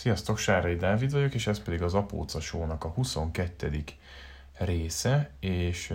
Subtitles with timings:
[0.00, 3.84] Sziasztok, Sárai Dávid vagyok, és ez pedig az Apóca Show-nak a 22.
[4.58, 5.94] része, és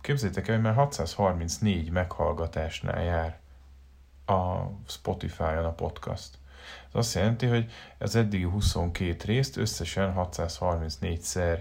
[0.00, 3.38] képzeljétek el, már 634 meghallgatásnál jár
[4.26, 6.38] a Spotify-on a podcast.
[6.88, 11.60] Ez azt jelenti, hogy az eddigi 22 részt összesen 634-szer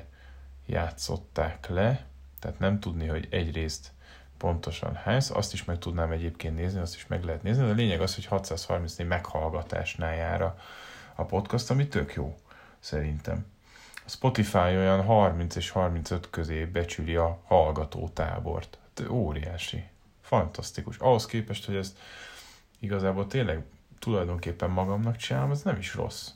[0.65, 2.05] játszották le,
[2.39, 3.91] tehát nem tudni, hogy egy részt
[4.38, 7.73] pontosan hány, azt is meg tudnám egyébként nézni, azt is meg lehet nézni, de a
[7.73, 10.57] lényeg az, hogy 634 meghallgatásnál jár a,
[11.20, 12.39] a podcast, ami tök jó,
[12.79, 13.46] szerintem.
[14.05, 18.78] A Spotify olyan 30 és 35 közé becsüli a hallgató tábort.
[18.82, 19.83] Hát óriási.
[20.21, 20.97] Fantasztikus.
[20.97, 21.97] Ahhoz képest, hogy ezt
[22.79, 23.64] igazából tényleg
[24.00, 26.29] tulajdonképpen magamnak csinálom, ez nem is rossz.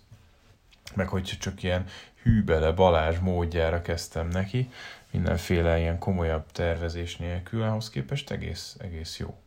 [0.95, 1.85] Meg hogy csak ilyen
[2.21, 4.71] hűbele Balázs módjára kezdtem neki,
[5.11, 9.42] mindenféle ilyen komolyabb tervezés nélkül, ahhoz képest egész, egész jó.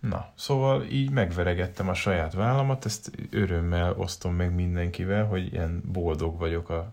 [0.00, 6.38] Na, szóval így megveregettem a saját vállamat, ezt örömmel osztom meg mindenkivel, hogy ilyen boldog
[6.38, 6.92] vagyok a,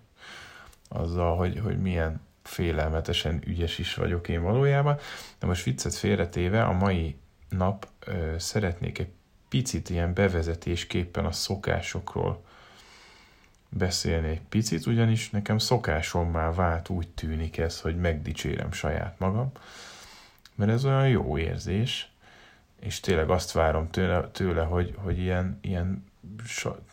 [0.88, 4.98] azzal, hogy, hogy milyen félelmetesen ügyes is vagyok én valójában.
[5.40, 7.16] De most viccet félretéve, a mai
[7.50, 9.12] nap ö, szeretnék egy
[9.50, 12.44] picit ilyen bevezetésképpen a szokásokról
[13.70, 19.52] beszélni egy picit, ugyanis nekem szokásommá vált úgy tűnik ez, hogy megdicsérem saját magam,
[20.56, 22.12] mert ez olyan jó érzés,
[22.86, 26.06] és tényleg azt várom tőle, tőle hogy, hogy ilyen, ilyen,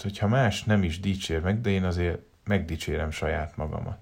[0.03, 3.99] hogyha más nem is dicsér meg, de én azért megdicsérem saját magamat.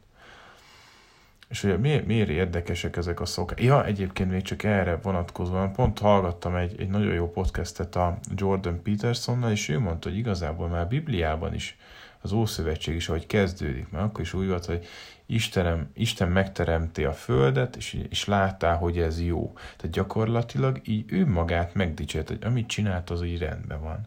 [1.49, 3.65] És hogy miért, miért érdekesek ezek a szokások?
[3.65, 8.83] Ja, egyébként még csak erre vonatkozóan, pont hallgattam egy, egy nagyon jó podcastet a Jordan
[8.83, 11.79] Petersonnal, és ő mondta, hogy igazából már Bibliában is
[12.21, 14.87] az Ószövetség is, ahogy kezdődik, mert akkor is úgy volt, hogy
[15.31, 19.53] Istenem, Isten megteremti a földet, és, és láttál, hogy ez jó.
[19.77, 24.07] Tehát gyakorlatilag így ő magát megdicsért, hogy amit csinált, az így rendben van.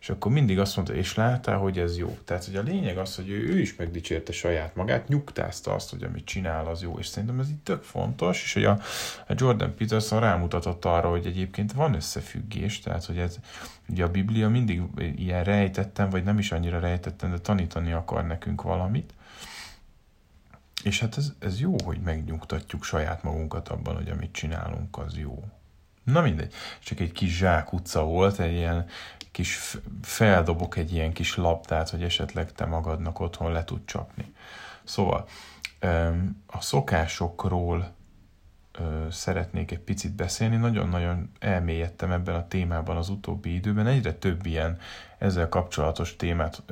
[0.00, 2.18] És akkor mindig azt mondta, és láttál, hogy ez jó.
[2.24, 6.02] Tehát, hogy a lényeg az, hogy ő, ő is megdicsérte saját magát, nyugtázta azt, hogy
[6.02, 6.98] amit csinál, az jó.
[6.98, 8.78] És szerintem ez így tök fontos, és hogy a,
[9.28, 13.38] a Jordan Peterson rámutatott arra, hogy egyébként van összefüggés, tehát, hogy ez
[13.88, 14.82] ugye a Biblia mindig
[15.16, 19.12] ilyen rejtettem, vagy nem is annyira rejtettem, de tanítani akar nekünk valamit.
[20.82, 25.44] És hát ez, ez jó, hogy megnyugtatjuk saját magunkat abban, hogy amit csinálunk, az jó.
[26.04, 28.86] Na mindegy, csak egy kis zsák utca volt, egy ilyen
[29.30, 34.34] kis feldobok egy ilyen kis labdát, hogy esetleg te magadnak otthon le tud csapni.
[34.84, 35.28] Szóval
[36.46, 37.94] a szokásokról
[39.10, 40.56] szeretnék egy picit beszélni.
[40.56, 43.86] Nagyon-nagyon elmélyedtem ebben a témában az utóbbi időben.
[43.86, 44.78] Egyre több ilyen
[45.18, 46.62] ezzel kapcsolatos témát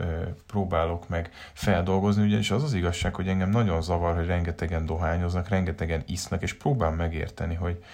[0.47, 6.03] próbálok meg feldolgozni, ugyanis az az igazság, hogy engem nagyon zavar, hogy rengetegen dohányoznak, rengetegen
[6.07, 7.85] isznak, és próbálom megérteni, hogy,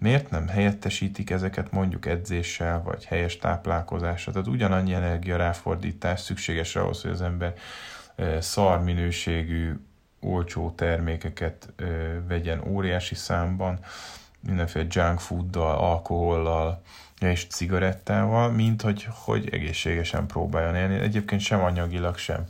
[0.00, 4.32] Miért nem helyettesítik ezeket mondjuk edzéssel, vagy helyes táplálkozással?
[4.32, 7.54] Tehát ugyanannyi energia ráfordítás szükséges ahhoz, hogy az ember
[8.40, 9.80] szar minőségű,
[10.20, 11.72] olcsó termékeket
[12.28, 13.78] vegyen óriási számban,
[14.40, 16.82] mindenféle junk fooddal, alkohollal
[17.20, 20.98] és cigarettával, mint hogy, hogy egészségesen próbáljon élni.
[20.98, 22.44] Egyébként sem anyagilag, sem,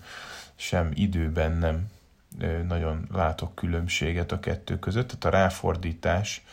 [0.56, 1.91] sem időben nem
[2.67, 6.45] nagyon látok különbséget a kettő között, tehát a ráfordítás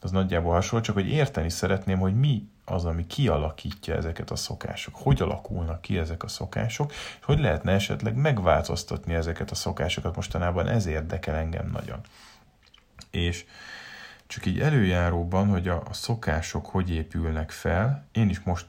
[0.00, 4.94] az nagyjából hasonló, csak hogy érteni szeretném, hogy mi az, ami kialakítja ezeket a szokások,
[4.96, 10.16] hogy alakulnak ki ezek a szokások, és hogy lehetne esetleg megváltoztatni ezeket a szokásokat?
[10.16, 12.00] Mostanában, ez érdekel engem nagyon.
[13.10, 13.44] És
[14.26, 18.66] csak így előjáróban, hogy a, a szokások hogy épülnek fel, én is most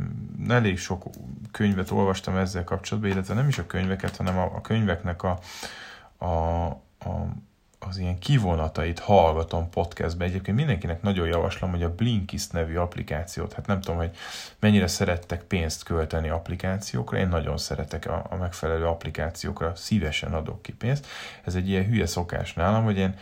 [0.00, 1.04] mm, elég sok
[1.50, 5.38] könyvet olvastam ezzel kapcsolatban, illetve nem is a könyveket, hanem a, a könyveknek a,
[6.16, 6.73] a, a
[7.94, 10.28] az ilyen kivonatait hallgatom podcastben.
[10.28, 14.10] Egyébként mindenkinek nagyon javaslom, hogy a Blinkist nevű applikációt, hát nem tudom, hogy
[14.58, 20.72] mennyire szerettek pénzt költeni applikációkra, én nagyon szeretek a, a megfelelő applikációkra, szívesen adok ki
[20.72, 21.06] pénzt.
[21.44, 23.18] Ez egy ilyen hülye szokás nálam, hogy én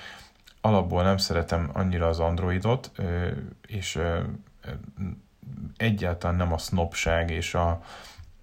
[0.61, 2.91] alapból nem szeretem annyira az Androidot,
[3.67, 3.99] és
[5.77, 7.83] egyáltalán nem a snobság és a,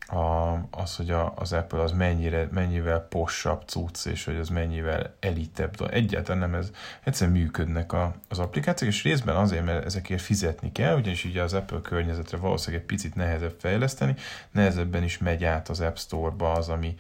[0.10, 5.16] a, az, hogy a, az Apple az mennyire, mennyivel possabb cucc, és hogy az mennyivel
[5.20, 5.92] elitebb.
[5.92, 6.72] Egyáltalán nem ez,
[7.04, 11.54] egyszerűen működnek a, az applikációk, és részben azért, mert ezekért fizetni kell, ugyanis ugye az
[11.54, 14.16] Apple környezetre valószínűleg egy picit nehezebb fejleszteni,
[14.52, 16.96] nehezebben is megy át az App Store-ba az, ami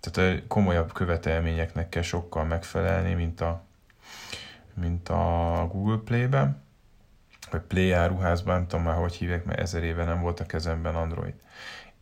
[0.00, 3.62] tehát a komolyabb követelményeknek kell sokkal megfelelni, mint a,
[4.74, 6.62] mint a Google Play-ben,
[7.50, 10.94] vagy Play áruházban, nem tudom már, hogy hívják, mert ezer éve nem volt a kezemben
[10.94, 11.34] Android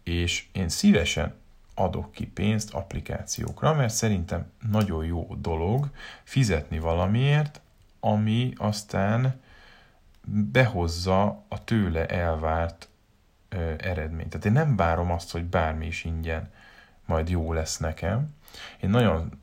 [0.09, 1.35] és én szívesen
[1.75, 5.91] adok ki pénzt applikációkra, mert szerintem nagyon jó dolog
[6.23, 7.61] fizetni valamiért,
[8.01, 9.41] ami aztán
[10.27, 12.89] behozza a tőle elvárt
[13.49, 14.29] ö, eredményt.
[14.29, 16.51] Tehát én nem várom azt, hogy bármi is ingyen
[17.05, 18.35] majd jó lesz nekem.
[18.81, 19.43] Én nagyon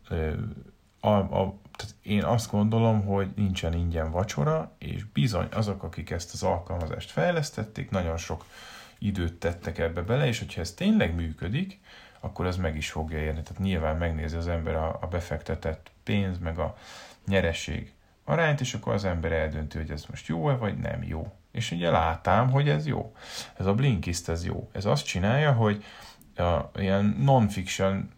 [1.00, 6.34] a, a, tehát én azt gondolom, hogy nincsen ingyen vacsora, és bizony azok, akik ezt
[6.34, 8.46] az alkalmazást fejlesztették, nagyon sok
[9.06, 11.80] időt tettek ebbe bele, és hogyha ez tényleg működik,
[12.20, 13.42] akkor ez meg is fogja érni.
[13.42, 16.76] Tehát nyilván megnézi az ember a, a befektetett pénz, meg a
[17.28, 17.94] nyereség
[18.24, 21.34] arányt, és akkor az ember eldönti, hogy ez most jó-e, vagy nem jó.
[21.52, 23.16] És ugye látám, hogy ez jó.
[23.58, 24.70] Ez a Blinkist, ez jó.
[24.72, 25.84] Ez azt csinálja, hogy
[26.36, 28.10] a, ilyen non-fiction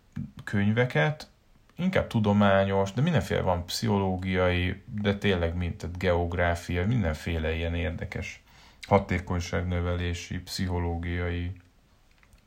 [0.44, 1.28] könyveket,
[1.76, 8.44] inkább tudományos, de mindenféle van pszichológiai, de tényleg mint a geográfia, mindenféle ilyen érdekes
[8.88, 11.52] hatékonyságnövelési, pszichológiai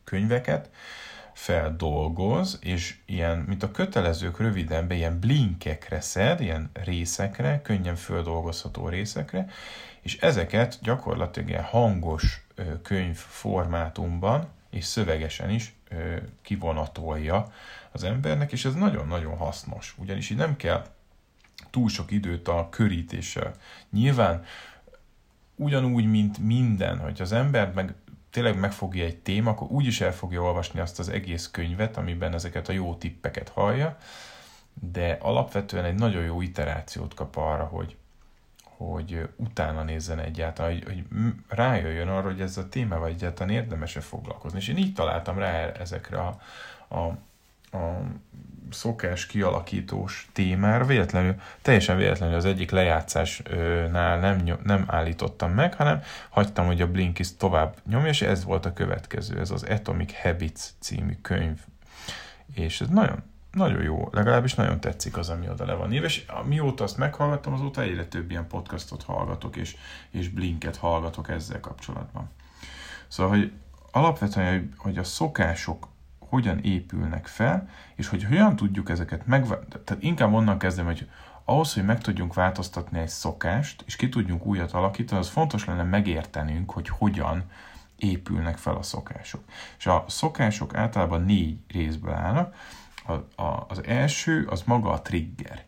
[0.04, 0.70] könyveket
[1.32, 9.48] feldolgoz, és ilyen, mint a kötelezők rövidenben, ilyen blinkekre szed, ilyen részekre, könnyen földolgozható részekre,
[10.00, 12.46] és ezeket gyakorlatilag ilyen hangos
[12.82, 15.74] könyv formátumban, és szövegesen is
[16.42, 17.52] kivonatolja
[17.92, 20.86] az embernek, és ez nagyon-nagyon hasznos, ugyanis így nem kell
[21.70, 23.54] túl sok időt a körítéssel.
[23.90, 24.44] Nyilván
[25.60, 27.94] ugyanúgy, mint minden, hogy az ember meg
[28.30, 32.68] tényleg megfogja egy téma, akkor úgyis el fogja olvasni azt az egész könyvet, amiben ezeket
[32.68, 33.96] a jó tippeket hallja,
[34.74, 37.96] de alapvetően egy nagyon jó iterációt kap arra, hogy,
[38.62, 41.04] hogy utána nézzen egyáltalán, hogy, hogy
[41.48, 44.58] rájöjjön arra, hogy ez a témával egyáltalán érdemes-e foglalkozni.
[44.58, 46.40] És én így találtam rá ezekre a,
[46.88, 46.98] a,
[47.76, 48.02] a
[48.70, 56.66] szokás kialakítós témára, véletlenül, teljesen véletlenül az egyik lejátszásnál nem, nem állítottam meg, hanem hagytam,
[56.66, 61.16] hogy a Blinkist tovább nyomja, és ez volt a következő, ez az Atomic Habits című
[61.22, 61.58] könyv.
[62.54, 63.22] És ez nagyon,
[63.52, 67.52] nagyon jó, legalábbis nagyon tetszik az, ami oda le van írva, és mióta azt meghallgattam,
[67.52, 69.76] azóta egyre több ilyen podcastot hallgatok, és,
[70.10, 72.30] és Blinket hallgatok ezzel kapcsolatban.
[73.08, 73.52] Szóval, hogy
[73.90, 75.88] alapvetően, hogy a szokások
[76.30, 79.46] hogyan épülnek fel, és hogy hogyan tudjuk ezeket meg...
[79.84, 81.08] Tehát inkább onnan kezdem, hogy
[81.44, 85.82] ahhoz, hogy meg tudjunk változtatni egy szokást, és ki tudjunk újat alakítani, az fontos lenne
[85.82, 87.44] megértenünk, hogy hogyan
[87.96, 89.44] épülnek fel a szokások.
[89.78, 92.54] És a szokások általában négy részből állnak.
[93.06, 95.64] A, a, az első az maga a trigger,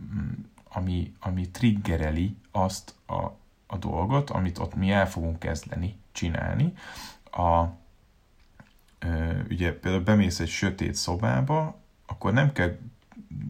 [0.00, 0.32] mm,
[0.68, 3.22] ami, ami triggereli azt a,
[3.66, 6.72] a dolgot, amit ott mi el fogunk kezdeni csinálni.
[7.30, 7.64] A,
[9.50, 12.78] ugye például bemész egy sötét szobába, akkor nem kell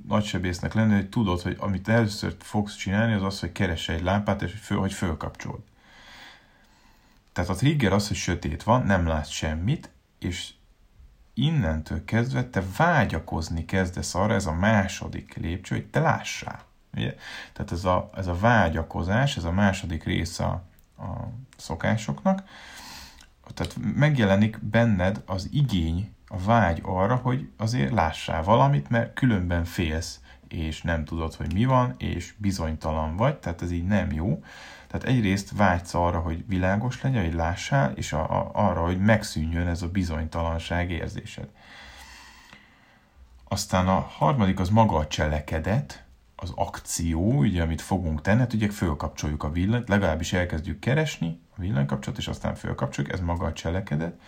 [0.08, 4.42] nagysebésznek lenni, hogy tudod, hogy amit először fogsz csinálni, az az, hogy keresse egy lámpát,
[4.42, 5.60] és hogy, föl, hogy fölkapcsolod.
[7.32, 10.52] Tehát a trigger az, hogy sötét van, nem látsz semmit, és
[11.34, 16.64] innentől kezdve te vágyakozni kezdesz arra, ez a második lépcső, hogy te lássál.
[16.96, 17.14] Ugye?
[17.52, 20.62] Tehát ez a, ez a vágyakozás, ez a második része a,
[21.02, 22.42] a szokásoknak,
[23.54, 30.20] tehát megjelenik benned az igény, a vágy arra, hogy azért lássál valamit, mert különben félsz,
[30.48, 34.42] és nem tudod, hogy mi van, és bizonytalan vagy, tehát ez így nem jó.
[34.86, 39.66] Tehát egyrészt vágysz arra, hogy világos legyen, hogy lássál, és a, a, arra, hogy megszűnjön
[39.66, 41.48] ez a bizonytalanság érzésed.
[43.48, 46.04] Aztán a harmadik az maga a cselekedet,
[46.36, 51.60] az akció, ugye, amit fogunk tenni, hát ugye fölkapcsoljuk a villanyt, legalábbis elkezdjük keresni a
[51.60, 54.20] villanykapcsolat, és aztán fölkapcsoljuk, ez maga a cselekedet.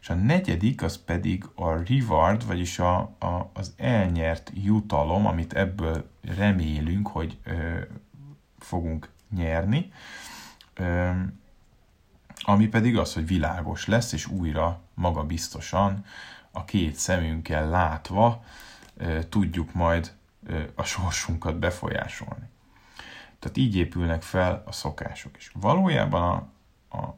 [0.00, 6.10] És a negyedik az pedig a reward, vagyis a, a, az elnyert jutalom, amit ebből
[6.36, 7.78] remélünk, hogy ö,
[8.58, 9.92] fogunk nyerni,
[10.74, 11.10] ö,
[12.40, 16.04] ami pedig az, hogy világos lesz, és újra magabiztosan
[16.50, 18.44] a két szemünkkel látva
[18.96, 20.12] ö, tudjuk majd
[20.74, 22.48] a sorsunkat befolyásolni.
[23.38, 25.50] Tehát így épülnek fel a szokások is.
[25.54, 26.48] Valójában a,
[26.94, 27.16] a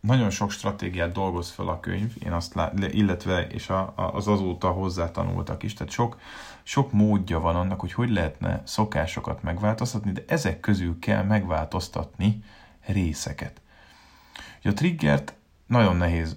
[0.00, 4.28] nagyon sok stratégiát dolgoz fel a könyv, én azt lát, illetve és a, a, az
[4.28, 6.18] azóta hozzá tanultak is, tehát sok,
[6.62, 12.44] sok módja van annak, hogy hogy lehetne szokásokat megváltoztatni, de ezek közül kell megváltoztatni
[12.86, 13.60] részeket.
[14.64, 15.34] A triggert
[15.66, 16.36] nagyon nehéz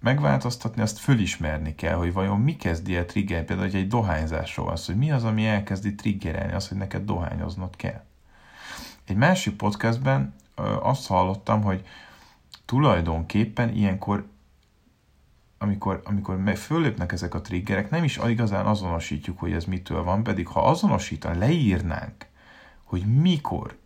[0.00, 4.86] megváltoztatni, azt fölismerni kell, hogy vajon mi kezdi el trigger, például hogy egy dohányzásról az,
[4.86, 8.04] hogy mi az, ami elkezdi triggerelni, az, hogy neked dohányoznod kell.
[9.04, 10.34] Egy másik podcastben
[10.80, 11.86] azt hallottam, hogy
[12.64, 14.32] tulajdonképpen ilyenkor
[15.58, 20.46] amikor, amikor fölépnek ezek a triggerek, nem is igazán azonosítjuk, hogy ez mitől van, pedig
[20.46, 22.26] ha azonosítan, leírnánk,
[22.82, 23.76] hogy mikor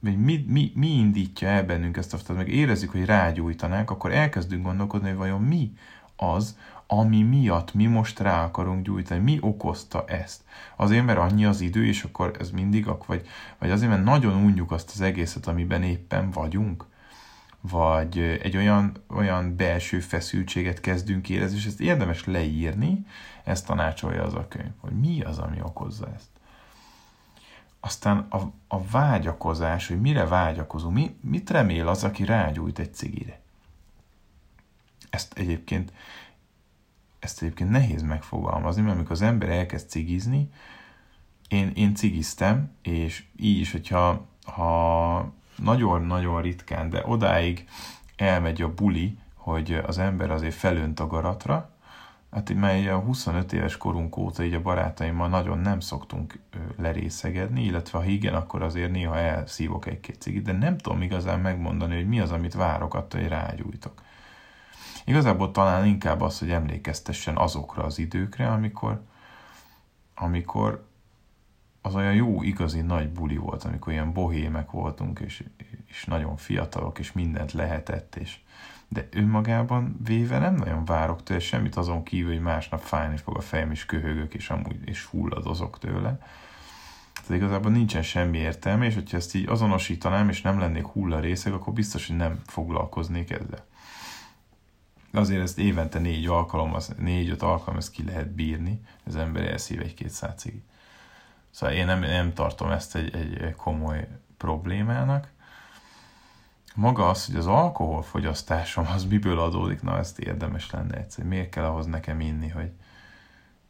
[0.00, 4.12] vagy mi, mi, mi indítja el bennünk ezt a tehát meg érezzük, hogy rágyújtanánk, akkor
[4.12, 5.72] elkezdünk gondolkodni, hogy vajon mi
[6.16, 6.58] az,
[6.90, 10.42] ami miatt mi most rá akarunk gyújtani, mi okozta ezt.
[10.76, 13.26] Azért, mert annyi az idő, és akkor ez mindig, vagy,
[13.58, 16.86] vagy azért, mert nagyon unjuk azt az egészet, amiben éppen vagyunk.
[17.60, 23.06] vagy egy olyan, olyan belső feszültséget kezdünk érezni, és ezt érdemes leírni,
[23.44, 26.28] ezt tanácsolja az a könyv, hogy mi az, ami okozza ezt.
[27.80, 28.36] Aztán a,
[28.68, 33.40] a vágyakozás, hogy mire vágyakozunk, mi, mit remél az, aki rágyújt egy cigire.
[35.10, 35.92] Ezt egyébként,
[37.18, 40.50] ezt egyébként nehéz megfogalmazni, mert amikor az ember elkezd cigizni,
[41.48, 47.68] én, én cigiztem, és így is, hogyha ha nagyon-nagyon ritkán, de odáig
[48.16, 51.70] elmegy a buli, hogy az ember azért felönt a garatra,
[52.30, 56.38] hát már a 25 éves korunk óta így a barátaimmal nagyon nem szoktunk
[56.76, 61.94] lerészegedni, illetve ha igen, akkor azért néha elszívok egy-két cigit, de nem tudom igazán megmondani,
[61.94, 64.02] hogy mi az, amit várok attól, hogy rágyújtok.
[65.08, 69.02] Igazából talán inkább az, hogy emlékeztessen azokra az időkre, amikor,
[70.14, 70.86] amikor
[71.82, 75.44] az olyan jó, igazi nagy buli volt, amikor ilyen bohémek voltunk, és,
[75.86, 78.38] és nagyon fiatalok, és mindent lehetett, és
[78.88, 83.40] de önmagában véve nem nagyon várok tőle semmit azon kívül, hogy másnap fájni fog a
[83.40, 86.18] fejem, és köhögök, és amúgy és fulladozok tőle.
[87.14, 91.52] Tehát igazából nincsen semmi értelme, és hogyha ezt így azonosítanám, és nem lennék hulla részeg,
[91.52, 93.66] akkor biztos, hogy nem foglalkoznék ezzel.
[95.12, 100.10] Azért ezt évente négy alkalom, négy-öt alkalom, ezt ki lehet bírni, az ember elszív egy-két
[100.10, 100.64] százcigit.
[101.50, 105.28] Szóval én nem, nem tartom ezt egy, egy komoly problémának.
[106.74, 111.24] Maga az, hogy az alkoholfogyasztásom az miből adódik, na ezt érdemes lenne egyszer.
[111.24, 112.70] Miért kell ahhoz nekem inni, hogy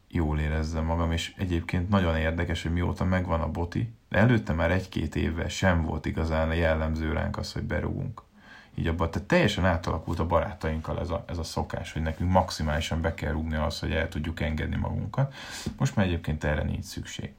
[0.07, 4.71] jól érezzem magam, és egyébként nagyon érdekes, hogy mióta megvan a boti, de előtte már
[4.71, 8.21] egy-két évvel sem volt igazán jellemző ránk az, hogy berúgunk.
[8.75, 13.01] Így abban, tehát teljesen átalakult a barátainkkal ez a, ez a szokás, hogy nekünk maximálisan
[13.01, 15.33] be kell rúgni az, hogy el tudjuk engedni magunkat.
[15.77, 17.33] Most már egyébként erre nincs szükség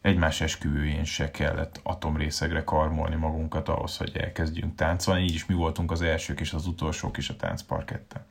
[0.00, 5.22] egymás esküvőjén se kellett atomrészegre karmolni magunkat ahhoz, hogy elkezdjünk táncolni.
[5.22, 8.24] Így is mi voltunk az elsők és az utolsók is a táncparketten.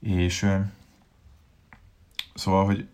[0.00, 0.46] És
[2.34, 2.88] szóval, hogy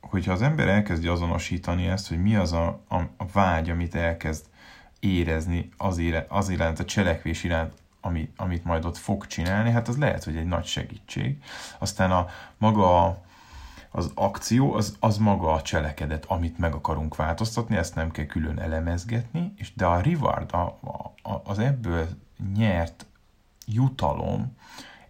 [0.00, 4.46] hogyha az ember elkezdi azonosítani ezt, hogy mi az a, a, a vágy, amit elkezd
[5.00, 9.88] érezni az, ére, az iránt, a cselekvés iránt, ami, amit majd ott fog csinálni, hát
[9.88, 11.42] az lehet, hogy egy nagy segítség.
[11.78, 12.26] Aztán a
[12.58, 13.18] maga
[13.90, 18.58] az akció az, az maga a cselekedet, amit meg akarunk változtatni, ezt nem kell külön
[18.58, 20.64] elemezgetni, és de a reward, a,
[21.22, 22.08] a, az ebből
[22.54, 23.06] nyert
[23.66, 24.56] jutalom,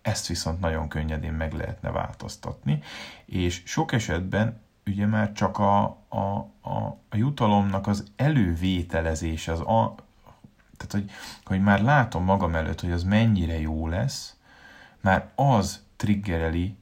[0.02, 2.82] ezt viszont nagyon könnyedén meg lehetne változtatni,
[3.24, 6.16] és sok esetben ugye már csak a, a,
[6.60, 9.94] a, a jutalomnak az elővételezése, az a,
[10.76, 11.10] tehát hogy,
[11.44, 14.36] hogy már látom magam előtt, hogy az mennyire jó lesz,
[15.00, 16.76] már az triggereli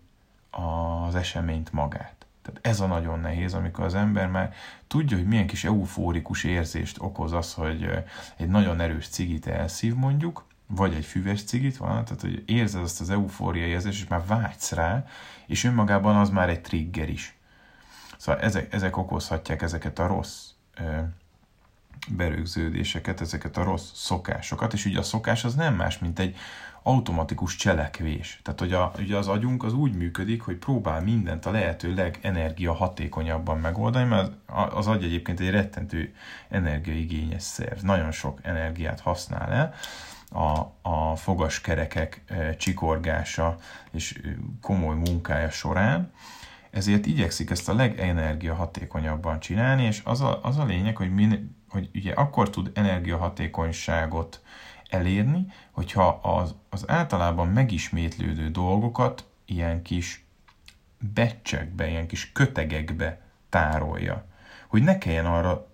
[0.50, 2.26] az eseményt magát.
[2.42, 4.54] Tehát ez a nagyon nehéz, amikor az ember már
[4.86, 8.04] tudja, hogy milyen kis eufórikus érzést okoz az, hogy
[8.36, 13.00] egy nagyon erős cigit elszív mondjuk, vagy egy füves cigit van, tehát hogy érzed azt
[13.00, 15.06] az eufória érzést, és már vágysz rá,
[15.46, 17.37] és önmagában az már egy trigger is.
[18.18, 20.48] Szóval ezek, ezek okozhatják ezeket a rossz
[22.08, 26.36] berögződéseket, ezeket a rossz szokásokat, és ugye a szokás az nem más, mint egy
[26.82, 28.40] automatikus cselekvés.
[28.42, 32.72] Tehát, hogy a, ugye az agyunk az úgy működik, hogy próbál mindent a lehető legenergia
[32.72, 34.32] hatékonyabban megoldani, mert
[34.74, 36.14] az agy egyébként egy rettentő
[36.48, 37.82] energiaigényes szerv.
[37.82, 39.74] Nagyon sok energiát használ el
[40.30, 42.22] a, a fogaskerekek
[42.58, 43.56] csikorgása
[43.90, 44.20] és
[44.60, 46.12] komoly munkája során,
[46.70, 51.56] ezért igyekszik ezt a legenergia hatékonyabban csinálni, és az a, az a lényeg, hogy, min,
[51.68, 54.42] hogy ugye akkor tud energiahatékonyságot
[54.88, 60.26] elérni, hogyha az, az általában megismétlődő dolgokat ilyen kis
[61.14, 64.26] becsekbe, ilyen kis kötegekbe tárolja.
[64.68, 65.66] Hogy ne kelljen arra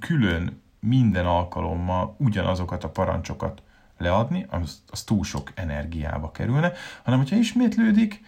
[0.00, 3.62] külön minden alkalommal ugyanazokat a parancsokat
[3.98, 8.24] leadni, az, az túl sok energiába kerülne, hanem hogyha ismétlődik,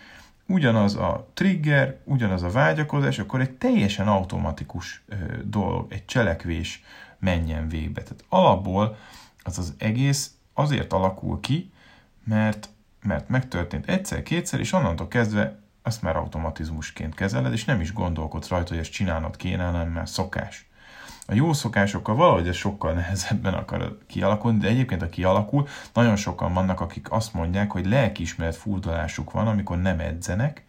[0.49, 5.05] ugyanaz a trigger, ugyanaz a vágyakozás, akkor egy teljesen automatikus
[5.45, 6.83] dolog, egy cselekvés
[7.19, 8.03] menjen végbe.
[8.03, 8.97] Tehát alapból
[9.43, 11.73] az az egész azért alakul ki,
[12.25, 12.69] mert,
[13.03, 18.69] mert megtörtént egyszer-kétszer, és onnantól kezdve azt már automatizmusként kezeled, és nem is gondolkodsz rajta,
[18.69, 20.68] hogy ezt csinálnod kéne, hanem már szokás.
[21.31, 26.53] A jó szokásokkal valahogy ez sokkal nehezebben akar kialakulni, de egyébként a kialakul, nagyon sokan
[26.53, 30.65] vannak, akik azt mondják, hogy lelkiismeret furdalásuk van, amikor nem edzenek,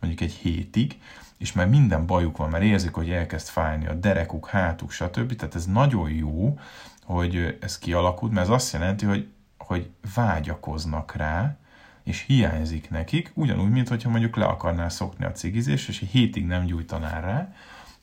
[0.00, 1.00] mondjuk egy hétig,
[1.38, 5.36] és már minden bajuk van, mert érzik, hogy elkezd fájni a derekuk, hátuk, stb.
[5.36, 6.58] Tehát ez nagyon jó,
[7.04, 9.28] hogy ez kialakult, mert ez azt jelenti, hogy,
[9.58, 11.56] hogy vágyakoznak rá,
[12.04, 16.46] és hiányzik nekik, ugyanúgy, mint hogyha mondjuk le akarnál szokni a cigizést, és egy hétig
[16.46, 17.52] nem gyújtanál rá,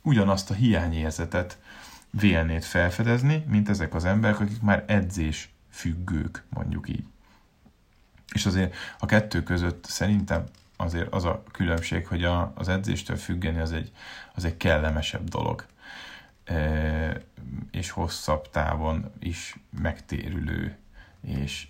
[0.01, 1.57] ugyanazt a hiányérzetet
[2.11, 7.03] vélnéd felfedezni, mint ezek az emberek, akik már edzés függők, mondjuk így.
[8.33, 10.43] És azért a kettő között szerintem
[10.75, 13.91] azért az a különbség, hogy a, az edzéstől függeni az egy,
[14.35, 15.65] az egy kellemesebb dolog.
[16.43, 17.21] E,
[17.71, 20.77] és hosszabb távon is megtérülő,
[21.21, 21.67] és,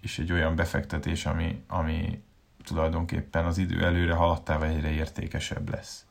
[0.00, 2.22] és egy olyan befektetés, ami, ami
[2.64, 6.06] tulajdonképpen az idő előre haladtával egyre értékesebb lesz.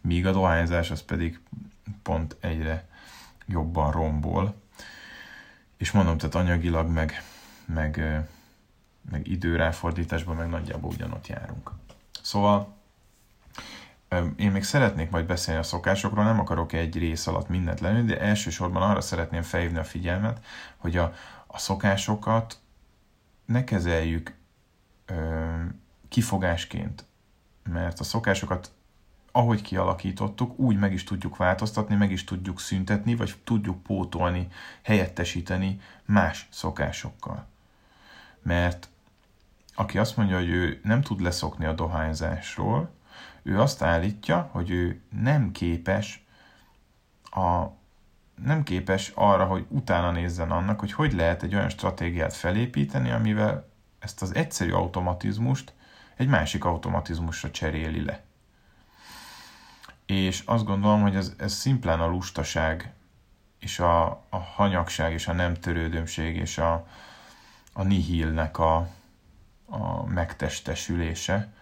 [0.00, 1.40] Míg a dohányzás az pedig
[2.02, 2.88] pont egyre
[3.46, 4.54] jobban rombol.
[5.76, 7.22] És mondom, tehát anyagilag meg,
[7.66, 8.24] meg,
[9.10, 11.70] meg időráfordításban meg nagyjából ugyanott járunk.
[12.22, 12.76] Szóval
[14.36, 18.20] én még szeretnék majd beszélni a szokásokról, nem akarok egy rész alatt mindent lenni, de
[18.20, 20.44] elsősorban arra szeretném felhívni a figyelmet,
[20.76, 21.14] hogy a,
[21.46, 22.58] a szokásokat
[23.44, 24.34] ne kezeljük
[25.06, 25.54] ö,
[26.08, 27.04] kifogásként,
[27.62, 28.70] mert a szokásokat
[29.38, 34.48] ahogy kialakítottuk, úgy meg is tudjuk változtatni, meg is tudjuk szüntetni, vagy tudjuk pótolni,
[34.82, 37.46] helyettesíteni más szokásokkal.
[38.42, 38.88] Mert
[39.74, 42.90] aki azt mondja, hogy ő nem tud leszokni a dohányzásról,
[43.42, 46.24] ő azt állítja, hogy ő nem képes
[47.22, 47.66] a
[48.44, 53.68] nem képes arra, hogy utána nézzen annak, hogy hogy lehet egy olyan stratégiát felépíteni, amivel
[53.98, 55.72] ezt az egyszerű automatizmust
[56.16, 58.26] egy másik automatizmusra cseréli le.
[60.08, 62.92] És azt gondolom, hogy ez, ez szimplán a lustaság,
[63.58, 66.86] és a, a hanyagság, és a nem törődömség, és a,
[67.72, 68.88] a nihilnek a,
[69.66, 71.52] a megtestesülése.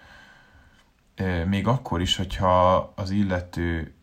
[1.46, 3.94] Még akkor is, hogyha az illető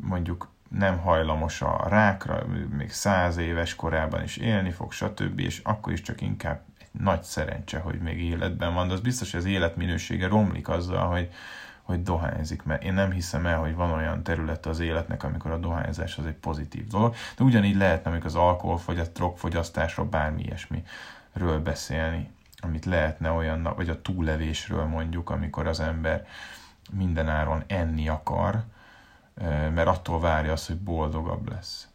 [0.00, 5.92] mondjuk nem hajlamos a rákra, még száz éves korában is élni fog, stb., és akkor
[5.92, 9.46] is csak inkább egy nagy szerencse, hogy még életben van, de az biztos, hogy az
[9.46, 11.30] életminősége romlik azzal, hogy,
[11.86, 15.58] hogy dohányzik, mert én nem hiszem el, hogy van olyan terület az életnek, amikor a
[15.58, 22.30] dohányzás az egy pozitív dolog, de ugyanígy lehetne amikor az alkoholfogyaszt, drogfogyasztásról, bármi ilyesmiről beszélni,
[22.60, 26.26] amit lehetne olyan, vagy a túllevésről mondjuk, amikor az ember
[26.90, 28.64] mindenáron enni akar,
[29.74, 31.88] mert attól várja azt, hogy boldogabb lesz.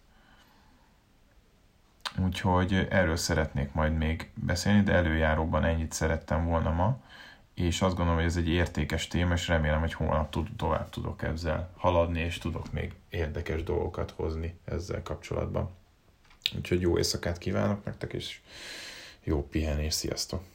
[2.18, 7.00] Úgyhogy erről szeretnék majd még beszélni, de előjáróban ennyit szerettem volna ma,
[7.54, 11.24] és azt gondolom, hogy ez egy értékes téma, és remélem, hogy holnap tud, tovább tudok
[11.24, 15.70] ezzel haladni, és tudok még érdekes dolgokat hozni ezzel kapcsolatban.
[16.56, 18.40] Úgyhogy jó éjszakát kívánok nektek, és
[19.24, 20.52] jó pihenés, sziasztok!